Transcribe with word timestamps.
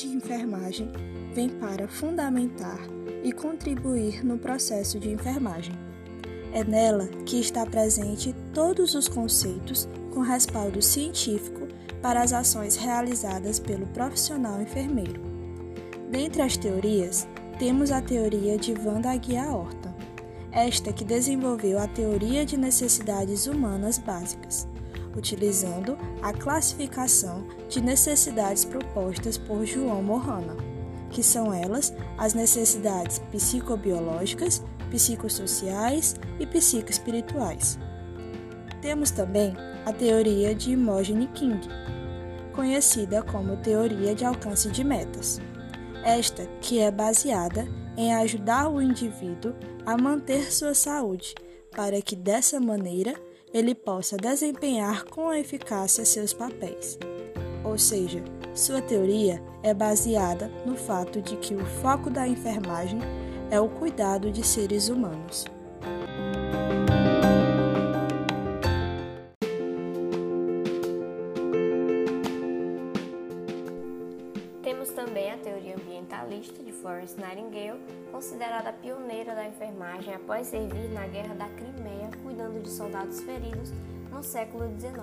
de 0.00 0.08
enfermagem 0.08 0.90
vem 1.34 1.48
para 1.48 1.86
fundamentar 1.88 2.80
e 3.22 3.32
contribuir 3.32 4.24
no 4.24 4.38
processo 4.38 4.98
de 4.98 5.10
enfermagem. 5.10 5.74
É 6.52 6.64
nela 6.64 7.06
que 7.26 7.40
está 7.40 7.64
presente 7.64 8.34
todos 8.52 8.94
os 8.94 9.08
conceitos 9.08 9.88
com 10.12 10.20
respaldo 10.20 10.82
científico 10.82 11.68
para 12.00 12.22
as 12.22 12.32
ações 12.32 12.76
realizadas 12.76 13.58
pelo 13.58 13.86
profissional 13.88 14.60
enfermeiro. 14.60 15.20
Dentre 16.10 16.42
as 16.42 16.56
teorias, 16.56 17.26
temos 17.58 17.90
a 17.90 18.02
teoria 18.02 18.58
de 18.58 18.72
Wanda 18.72 19.10
Aguiar 19.10 19.54
Horta, 19.54 19.94
esta 20.50 20.92
que 20.92 21.04
desenvolveu 21.04 21.78
a 21.78 21.86
teoria 21.86 22.44
de 22.44 22.56
necessidades 22.56 23.46
humanas 23.46 23.98
básicas, 23.98 24.68
utilizando 25.16 25.96
a 26.22 26.32
classificação 26.32 27.46
de 27.68 27.80
necessidades 27.80 28.64
propostas 28.64 29.36
por 29.36 29.64
João 29.64 30.02
Mohana, 30.02 30.56
que 31.10 31.22
são 31.22 31.52
elas 31.52 31.94
as 32.16 32.34
necessidades 32.34 33.18
psicobiológicas, 33.30 34.62
psicossociais 34.90 36.16
e 36.38 36.46
psicoespirituais. 36.46 37.78
Temos 38.80 39.10
também 39.10 39.54
a 39.84 39.92
teoria 39.92 40.54
de 40.54 40.72
Imogen 40.72 41.26
King, 41.34 41.60
conhecida 42.52 43.22
como 43.22 43.56
teoria 43.56 44.14
de 44.14 44.24
alcance 44.24 44.70
de 44.70 44.84
metas. 44.84 45.40
Esta 46.04 46.46
que 46.60 46.80
é 46.80 46.90
baseada 46.90 47.66
em 47.96 48.14
ajudar 48.14 48.68
o 48.68 48.80
indivíduo 48.80 49.54
a 49.86 49.96
manter 49.96 50.52
sua 50.52 50.74
saúde, 50.74 51.34
para 51.70 52.00
que 52.02 52.14
dessa 52.14 52.60
maneira 52.60 53.14
ele 53.52 53.74
possa 53.74 54.16
desempenhar 54.16 55.04
com 55.04 55.32
eficácia 55.32 56.04
seus 56.04 56.32
papéis. 56.32 56.98
Ou 57.64 57.76
seja, 57.76 58.22
sua 58.54 58.80
teoria 58.80 59.42
é 59.62 59.74
baseada 59.74 60.50
no 60.66 60.74
fato 60.74 61.20
de 61.20 61.36
que 61.36 61.54
o 61.54 61.64
foco 61.82 62.08
da 62.08 62.26
enfermagem 62.26 62.98
é 63.50 63.60
o 63.60 63.68
cuidado 63.68 64.30
de 64.30 64.44
seres 64.44 64.88
humanos. 64.88 65.44
Temos 74.62 74.88
também 74.90 75.30
a 75.30 75.36
teoria 75.36 75.71
ambientalista 76.32 76.62
de 76.62 76.72
Florence 76.72 77.20
Nightingale, 77.20 77.80
considerada 78.10 78.72
pioneira 78.72 79.34
da 79.34 79.46
enfermagem 79.46 80.14
após 80.14 80.46
servir 80.46 80.88
na 80.90 81.06
Guerra 81.06 81.34
da 81.34 81.48
Crimeia, 81.50 82.10
cuidando 82.22 82.62
de 82.62 82.70
soldados 82.70 83.20
feridos 83.20 83.70
no 84.10 84.22
século 84.22 84.64
XIX. 84.78 84.96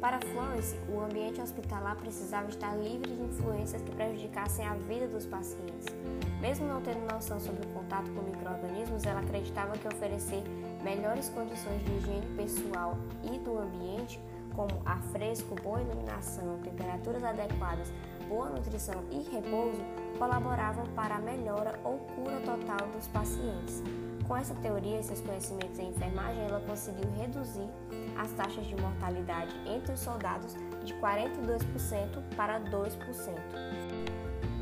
Para 0.00 0.20
Florence, 0.20 0.76
o 0.88 1.00
ambiente 1.00 1.40
hospitalar 1.40 1.96
precisava 1.96 2.48
estar 2.50 2.76
livre 2.76 3.10
de 3.10 3.22
influências 3.22 3.82
que 3.82 3.90
prejudicassem 3.90 4.64
a 4.64 4.74
vida 4.74 5.08
dos 5.08 5.26
pacientes. 5.26 5.86
Mesmo 6.40 6.66
não 6.66 6.80
tendo 6.80 7.10
noção 7.10 7.40
sobre 7.40 7.66
o 7.66 7.70
contato 7.70 8.10
com 8.12 8.22
micro-organismos, 8.22 9.04
ela 9.04 9.20
acreditava 9.20 9.76
que 9.78 9.88
oferecer 9.88 10.42
melhores 10.82 11.30
condições 11.30 11.82
de 11.84 11.92
higiene 11.92 12.36
pessoal 12.36 12.98
e 13.22 13.38
do 13.38 13.58
ambiente, 13.58 14.20
como 14.54 14.82
ar 14.84 15.02
fresco, 15.04 15.54
boa 15.62 15.80
iluminação, 15.80 16.58
temperaturas 16.62 17.24
adequadas, 17.24 17.90
boa 18.28 18.50
nutrição 18.50 19.02
e 19.10 19.22
repouso 19.34 19.80
colaboravam 20.18 20.86
para 20.94 21.16
a 21.16 21.20
melhora 21.20 21.78
ou 21.84 21.98
cura 21.98 22.40
total 22.40 22.88
dos 22.88 23.06
pacientes. 23.08 23.82
Com 24.26 24.36
essa 24.36 24.54
teoria 24.54 25.00
e 25.00 25.02
seus 25.02 25.20
conhecimentos 25.20 25.78
em 25.78 25.90
enfermagem, 25.90 26.42
ela 26.44 26.60
conseguiu 26.60 27.10
reduzir 27.10 27.68
as 28.16 28.30
taxas 28.32 28.66
de 28.66 28.74
mortalidade 28.76 29.54
entre 29.66 29.92
os 29.92 30.00
soldados 30.00 30.54
de 30.82 30.94
42% 30.94 32.34
para 32.34 32.58
2%. 32.60 32.94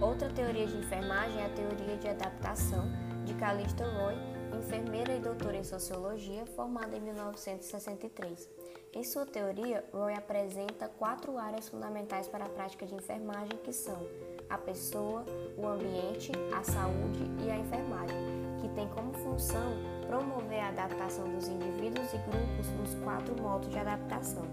Outra 0.00 0.28
teoria 0.28 0.66
de 0.66 0.76
enfermagem 0.76 1.42
é 1.42 1.46
a 1.46 1.48
teoria 1.48 1.96
de 1.96 2.08
adaptação 2.08 2.88
de 3.24 3.34
Calista 3.34 3.84
Roy, 3.84 4.14
enfermeira 4.56 5.12
e 5.14 5.20
doutora 5.20 5.56
em 5.56 5.64
sociologia, 5.64 6.46
formada 6.54 6.96
em 6.96 7.00
1963. 7.00 8.48
Em 8.94 9.04
sua 9.04 9.26
teoria, 9.26 9.84
Roy 9.92 10.14
apresenta 10.14 10.88
quatro 10.88 11.36
áreas 11.36 11.68
fundamentais 11.68 12.26
para 12.26 12.46
a 12.46 12.48
prática 12.48 12.86
de 12.86 12.94
enfermagem 12.94 13.58
que 13.62 13.72
são 13.72 13.98
a 14.48 14.56
pessoa, 14.56 15.26
o 15.58 15.66
ambiente, 15.66 16.32
a 16.56 16.64
saúde 16.64 17.30
e 17.44 17.50
a 17.50 17.58
enfermagem, 17.58 18.16
que 18.62 18.68
tem 18.70 18.88
como 18.88 19.12
função 19.12 19.76
promover 20.06 20.60
a 20.60 20.68
adaptação 20.68 21.28
dos 21.28 21.48
indivíduos 21.48 22.14
e 22.14 22.16
grupos 22.16 22.66
nos 22.78 22.94
quatro 23.04 23.40
modos 23.42 23.68
de 23.68 23.78
adaptação. 23.78 24.44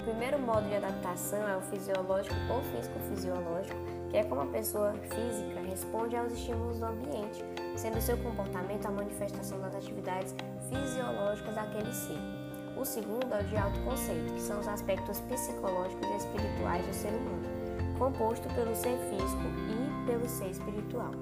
O 0.00 0.04
primeiro 0.04 0.40
modo 0.40 0.68
de 0.68 0.74
adaptação 0.74 1.48
é 1.48 1.56
o 1.56 1.60
fisiológico 1.60 2.34
ou 2.52 2.60
físico-fisiológico, 2.74 3.78
que 4.10 4.16
é 4.16 4.24
como 4.24 4.40
a 4.40 4.46
pessoa 4.46 4.94
física 4.94 5.60
responde 5.60 6.16
aos 6.16 6.32
estímulos 6.32 6.80
do 6.80 6.86
ambiente, 6.86 7.44
sendo 7.76 8.00
seu 8.00 8.18
comportamento 8.18 8.86
a 8.86 8.90
manifestação 8.90 9.60
das 9.60 9.76
atividades 9.76 10.34
fisiológicas 10.68 11.54
daquele 11.54 11.92
ser. 11.92 12.41
O 12.76 12.84
segundo 12.84 13.32
é 13.32 13.40
o 13.40 13.44
de 13.44 13.56
autoconceito, 13.56 14.32
que 14.32 14.40
são 14.40 14.58
os 14.58 14.66
aspectos 14.66 15.20
psicológicos 15.20 16.08
e 16.08 16.16
espirituais 16.16 16.86
do 16.86 16.94
ser 16.94 17.10
humano, 17.10 17.98
composto 17.98 18.48
pelo 18.54 18.74
ser 18.74 18.96
físico 19.10 19.42
e 19.68 20.06
pelo 20.06 20.28
ser 20.28 20.50
espiritual. 20.50 21.12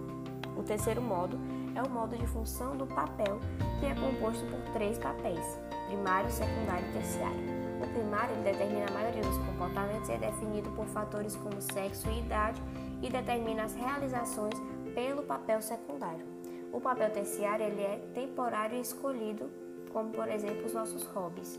O 0.57 0.63
terceiro 0.63 1.03
modo 1.03 1.39
é 1.75 1.83
o 1.83 1.91
modo 1.91 2.17
de 2.17 2.27
função 2.27 2.77
do 2.77 2.87
papel, 2.87 3.41
que 3.79 3.87
é 3.87 3.95
composto 3.95 4.45
por 4.47 4.61
três 4.73 4.99
papéis: 4.99 5.59
primário, 5.89 6.31
secundário 6.31 6.89
e 6.89 6.93
terciário. 6.93 7.61
O 7.83 7.87
primário 7.95 8.37
determina 8.45 8.87
a 8.89 8.93
maioria 8.93 9.23
dos 9.23 9.39
comportamentos 9.39 10.09
e 10.09 10.13
é 10.13 10.19
definido 10.19 10.71
por 10.71 10.87
fatores 10.87 11.35
como 11.37 11.61
sexo 11.61 12.09
e 12.11 12.21
idade 12.21 12.61
e 13.03 13.09
determina 13.09 13.65
as 13.65 13.75
realizações 13.75 14.55
pelo 14.95 15.23
papel 15.23 15.63
secundário. 15.63 16.25
O 16.73 16.81
papel 16.81 17.11
terciário 17.11 17.65
ele 17.65 17.83
é 17.83 18.01
temporário 18.15 18.77
e 18.77 18.81
escolhido 18.81 19.51
como 19.93 20.11
por 20.11 20.29
exemplo 20.29 20.67
os 20.67 20.73
nossos 20.73 21.05
hobbies. 21.05 21.59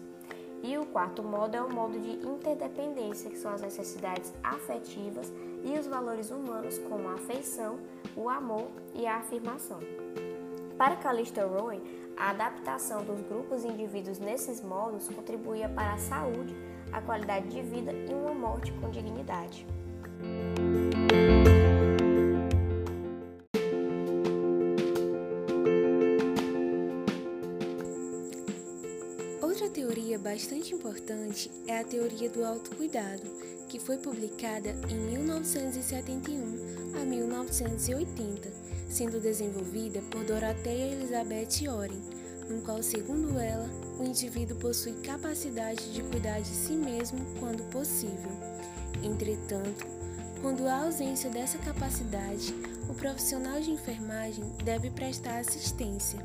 E 0.63 0.77
o 0.77 0.85
quarto 0.85 1.23
modo 1.23 1.55
é 1.55 1.61
o 1.61 1.73
modo 1.73 1.99
de 1.99 2.25
interdependência, 2.25 3.31
que 3.31 3.37
são 3.37 3.51
as 3.51 3.61
necessidades 3.61 4.31
afetivas 4.43 5.31
e 5.63 5.77
os 5.77 5.87
valores 5.87 6.29
humanos, 6.29 6.77
como 6.77 7.07
a 7.09 7.13
afeição, 7.13 7.79
o 8.15 8.29
amor 8.29 8.67
e 8.93 9.07
a 9.07 9.17
afirmação. 9.17 9.79
Para 10.77 10.95
Calista 10.95 11.45
Roy, 11.45 11.81
a 12.15 12.29
adaptação 12.29 13.03
dos 13.03 13.21
grupos 13.21 13.63
e 13.63 13.67
indivíduos 13.67 14.19
nesses 14.19 14.61
modos 14.61 15.07
contribuía 15.09 15.69
para 15.69 15.93
a 15.93 15.97
saúde, 15.97 16.55
a 16.91 17.01
qualidade 17.01 17.47
de 17.47 17.61
vida 17.61 17.91
e 17.91 18.13
uma 18.13 18.33
morte 18.33 18.71
com 18.73 18.89
dignidade. 18.89 19.65
Bastante 30.21 30.75
importante 30.75 31.49
é 31.65 31.79
a 31.79 31.83
teoria 31.83 32.29
do 32.29 32.45
autocuidado, 32.45 33.23
que 33.69 33.79
foi 33.79 33.97
publicada 33.97 34.75
em 34.89 34.95
1971 34.95 37.01
a 37.01 37.05
1980, 37.05 38.51
sendo 38.89 39.19
desenvolvida 39.19 40.01
por 40.11 40.23
Dorothea 40.25 40.93
Elizabeth 40.93 41.67
Oren, 41.69 42.01
no 42.49 42.61
qual, 42.61 42.83
segundo 42.83 43.39
ela, 43.39 43.69
o 43.97 44.03
indivíduo 44.03 44.57
possui 44.57 44.93
capacidade 45.01 45.93
de 45.93 46.03
cuidar 46.03 46.41
de 46.41 46.49
si 46.49 46.73
mesmo 46.73 47.19
quando 47.39 47.63
possível. 47.71 48.31
Entretanto, 49.03 49.87
quando 50.41 50.67
há 50.67 50.83
ausência 50.83 51.29
dessa 51.29 51.57
capacidade, 51.57 52.53
o 52.89 52.93
profissional 52.93 53.61
de 53.61 53.71
enfermagem 53.71 54.43
deve 54.63 54.89
prestar 54.89 55.39
assistência. 55.39 56.19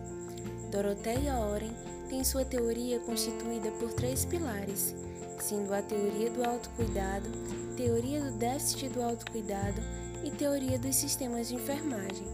Dorothea 0.71 1.39
Oren 1.39 1.96
tem 2.09 2.25
sua 2.25 2.45
teoria 2.45 2.99
constituída 3.01 3.71
por 3.73 3.93
três 3.93 4.25
pilares, 4.25 4.95
sendo 5.41 5.73
a 5.75 5.83
teoria 5.83 6.31
do 6.31 6.45
autocuidado, 6.45 7.29
teoria 7.77 8.21
do 8.23 8.33
déficit 8.33 8.89
do 8.89 9.03
autocuidado 9.03 9.81
e 10.25 10.31
teoria 10.31 10.79
dos 10.79 10.97
sistemas 10.97 11.49
de 11.49 11.55
enfermagem. 11.55 12.27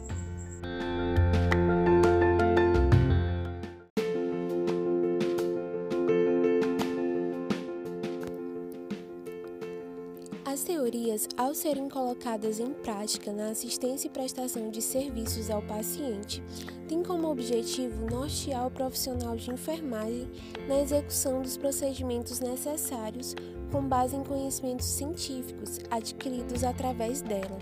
As 10.52 10.64
teorias, 10.64 11.26
ao 11.34 11.54
serem 11.54 11.88
colocadas 11.88 12.60
em 12.60 12.74
prática 12.74 13.32
na 13.32 13.46
assistência 13.46 14.06
e 14.06 14.10
prestação 14.10 14.68
de 14.68 14.82
serviços 14.82 15.48
ao 15.48 15.62
paciente, 15.62 16.42
têm 16.86 17.02
como 17.02 17.30
objetivo 17.30 18.04
nortear 18.04 18.66
o 18.66 18.70
profissional 18.70 19.34
de 19.34 19.50
enfermagem 19.50 20.30
na 20.68 20.78
execução 20.78 21.40
dos 21.40 21.56
procedimentos 21.56 22.38
necessários 22.38 23.34
com 23.70 23.82
base 23.82 24.14
em 24.14 24.22
conhecimentos 24.22 24.84
científicos 24.84 25.80
adquiridos 25.90 26.64
através 26.64 27.22
dela. 27.22 27.58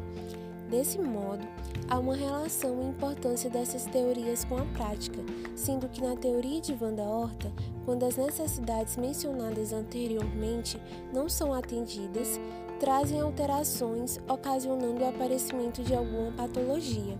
Desse 0.68 1.00
modo, 1.00 1.46
há 1.88 1.96
uma 1.96 2.16
relação 2.16 2.82
e 2.82 2.88
importância 2.88 3.48
dessas 3.48 3.84
teorias 3.84 4.44
com 4.44 4.56
a 4.56 4.64
prática, 4.66 5.20
sendo 5.54 5.88
que 5.88 6.02
na 6.02 6.16
teoria 6.16 6.60
de 6.60 6.76
Wanda 6.80 7.04
Horta, 7.04 7.52
quando 7.84 8.04
as 8.04 8.16
necessidades 8.16 8.96
mencionadas 8.96 9.72
anteriormente 9.72 10.80
não 11.12 11.28
são 11.28 11.54
atendidas, 11.54 12.40
trazem 12.80 13.20
alterações, 13.20 14.18
ocasionando 14.26 15.04
o 15.04 15.08
aparecimento 15.08 15.82
de 15.82 15.94
alguma 15.94 16.32
patologia. 16.32 17.16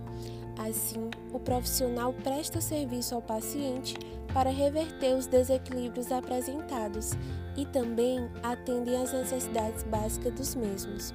Assim, 0.59 1.09
o 1.33 1.39
profissional 1.39 2.12
presta 2.12 2.61
serviço 2.61 3.15
ao 3.15 3.23
paciente 3.23 3.97
para 4.33 4.51
reverter 4.51 5.15
os 5.15 5.27
desequilíbrios 5.27 6.11
apresentados 6.11 7.12
e 7.57 7.67
também 7.67 8.29
atendem 8.43 8.97
às 8.97 9.12
necessidades 9.12 9.83
básicas 9.85 10.33
dos 10.35 10.55
mesmos. 10.55 11.15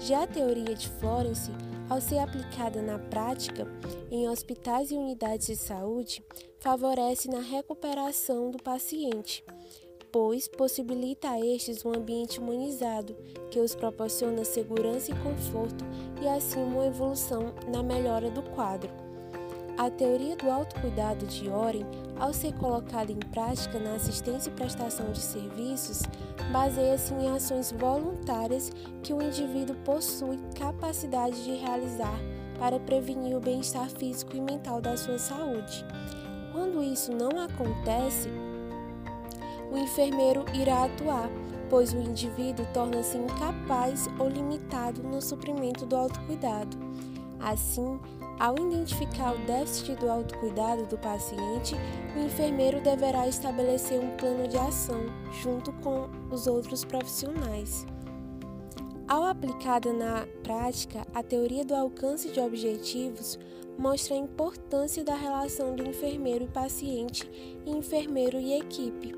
Já 0.00 0.24
a 0.24 0.26
teoria 0.26 0.74
de 0.74 0.88
Florence, 0.88 1.50
ao 1.88 2.00
ser 2.00 2.18
aplicada 2.18 2.82
na 2.82 2.98
prática 2.98 3.66
em 4.10 4.28
hospitais 4.28 4.90
e 4.90 4.96
unidades 4.96 5.46
de 5.46 5.56
saúde, 5.56 6.22
favorece 6.58 7.28
na 7.28 7.40
recuperação 7.40 8.50
do 8.50 8.62
paciente, 8.62 9.44
pois 10.16 10.48
possibilita 10.48 11.28
a 11.28 11.38
estes 11.38 11.84
um 11.84 11.92
ambiente 11.92 12.40
humanizado 12.40 13.14
que 13.50 13.60
os 13.60 13.74
proporciona 13.74 14.46
segurança 14.46 15.10
e 15.10 15.14
conforto 15.16 15.84
e 16.22 16.26
assim 16.26 16.58
uma 16.58 16.86
evolução 16.86 17.52
na 17.68 17.82
melhora 17.82 18.30
do 18.30 18.40
quadro. 18.40 18.88
A 19.76 19.90
teoria 19.90 20.34
do 20.34 20.50
autocuidado 20.50 21.26
de 21.26 21.50
Oren, 21.50 21.84
ao 22.18 22.32
ser 22.32 22.54
colocada 22.54 23.12
em 23.12 23.18
prática 23.18 23.78
na 23.78 23.96
assistência 23.96 24.48
e 24.48 24.54
prestação 24.54 25.12
de 25.12 25.20
serviços, 25.20 26.00
baseia-se 26.50 27.12
em 27.12 27.28
ações 27.28 27.70
voluntárias 27.72 28.72
que 29.02 29.12
o 29.12 29.20
indivíduo 29.20 29.76
possui 29.84 30.38
capacidade 30.58 31.44
de 31.44 31.56
realizar 31.56 32.18
para 32.58 32.80
prevenir 32.80 33.36
o 33.36 33.40
bem-estar 33.40 33.90
físico 33.90 34.34
e 34.34 34.40
mental 34.40 34.80
da 34.80 34.96
sua 34.96 35.18
saúde. 35.18 35.84
Quando 36.52 36.82
isso 36.82 37.12
não 37.12 37.38
acontece, 37.38 38.30
o 39.76 39.78
enfermeiro 39.78 40.44
irá 40.54 40.84
atuar, 40.84 41.30
pois 41.68 41.92
o 41.92 41.98
indivíduo 41.98 42.66
torna-se 42.72 43.18
incapaz 43.18 44.08
ou 44.18 44.28
limitado 44.28 45.02
no 45.02 45.20
suprimento 45.20 45.84
do 45.84 45.94
autocuidado. 45.94 46.76
Assim, 47.38 48.00
ao 48.38 48.56
identificar 48.56 49.34
o 49.34 49.46
déficit 49.46 49.96
do 49.96 50.10
autocuidado 50.10 50.86
do 50.86 50.96
paciente, 50.96 51.74
o 52.16 52.20
enfermeiro 52.20 52.80
deverá 52.80 53.28
estabelecer 53.28 54.00
um 54.00 54.16
plano 54.16 54.48
de 54.48 54.56
ação 54.56 55.00
junto 55.42 55.72
com 55.74 56.08
os 56.30 56.46
outros 56.46 56.82
profissionais. 56.84 57.86
Ao 59.06 59.24
aplicada 59.24 59.92
na 59.92 60.26
prática, 60.42 61.06
a 61.14 61.22
teoria 61.22 61.64
do 61.64 61.74
alcance 61.74 62.30
de 62.30 62.40
objetivos 62.40 63.38
mostra 63.78 64.14
a 64.14 64.18
importância 64.18 65.04
da 65.04 65.14
relação 65.14 65.76
do 65.76 65.86
enfermeiro 65.86 66.44
e 66.44 66.48
paciente 66.48 67.30
e 67.64 67.70
enfermeiro 67.70 68.38
e 68.38 68.54
equipe 68.54 69.14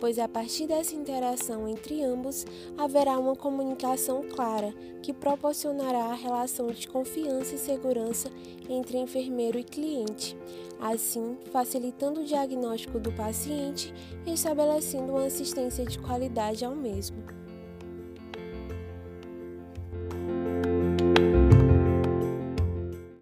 pois 0.00 0.18
a 0.18 0.26
partir 0.26 0.66
dessa 0.66 0.96
interação 0.96 1.68
entre 1.68 2.02
ambos 2.02 2.46
haverá 2.76 3.18
uma 3.18 3.36
comunicação 3.36 4.22
clara 4.22 4.74
que 5.02 5.12
proporcionará 5.12 6.06
a 6.06 6.14
relação 6.14 6.68
de 6.68 6.88
confiança 6.88 7.54
e 7.54 7.58
segurança 7.58 8.30
entre 8.68 8.98
enfermeiro 8.98 9.58
e 9.58 9.64
cliente, 9.64 10.36
assim 10.80 11.36
facilitando 11.52 12.20
o 12.20 12.24
diagnóstico 12.24 12.98
do 12.98 13.12
paciente 13.12 13.92
e 14.26 14.32
estabelecendo 14.32 15.12
uma 15.12 15.26
assistência 15.26 15.84
de 15.84 15.98
qualidade 15.98 16.64
ao 16.64 16.74
mesmo. 16.74 17.19